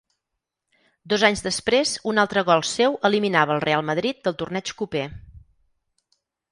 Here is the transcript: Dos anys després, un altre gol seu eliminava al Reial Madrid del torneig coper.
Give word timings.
Dos 1.13 1.25
anys 1.29 1.43
després, 1.49 1.91
un 2.13 2.21
altre 2.23 2.45
gol 2.49 2.65
seu 2.71 2.99
eliminava 3.11 3.57
al 3.59 3.63
Reial 3.69 3.87
Madrid 3.93 4.27
del 4.29 4.41
torneig 4.43 4.77
coper. 4.83 5.09